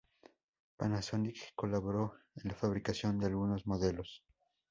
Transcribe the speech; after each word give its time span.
Panasonic 0.77 1.53
colaboró 1.55 2.15
en 2.33 2.47
la 2.49 2.55
fabricación 2.55 3.19
de 3.19 3.27
algunos 3.27 3.67
modelos. 3.67 4.23